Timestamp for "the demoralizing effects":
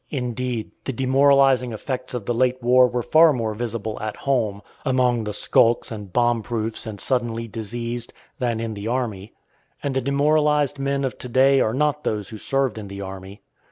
0.85-2.15